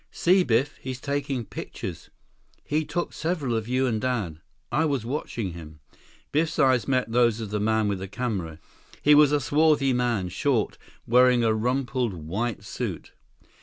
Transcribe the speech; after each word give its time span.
"See, 0.09 0.43
Biff, 0.43 0.77
he's 0.77 0.99
taking 0.99 1.45
pictures. 1.45 2.09
He 2.63 2.85
took 2.85 3.13
several 3.13 3.55
of 3.55 3.67
you 3.67 3.85
and 3.85 4.01
Dad. 4.01 4.41
I 4.71 4.83
was 4.83 5.05
watching 5.05 5.53
him." 5.53 5.79
Biff's 6.31 6.57
eyes 6.57 6.87
met 6.87 7.11
those 7.11 7.39
of 7.39 7.51
the 7.51 7.59
man 7.59 7.87
with 7.87 7.99
the 7.99 8.07
camera. 8.07 8.57
He 9.03 9.13
was 9.13 9.31
a 9.31 9.39
swarthy 9.39 9.93
man, 9.93 10.29
short, 10.29 10.79
wearing 11.05 11.43
a 11.43 11.53
rumpled 11.53 12.13
white 12.15 12.63
suit. 12.63 13.11